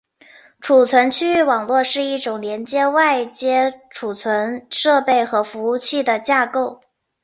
[0.61, 6.81] 储存区域网络是一种连接外接存储设备和服务器的架构。